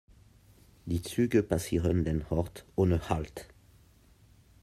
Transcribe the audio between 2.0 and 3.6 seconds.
den Ort ohne Halt.